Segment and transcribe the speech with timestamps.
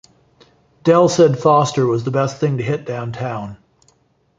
[0.83, 3.57] Dell said Foster was the best thing to hit downtown.